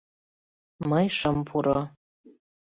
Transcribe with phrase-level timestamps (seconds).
[0.89, 1.79] Мый шым пуро.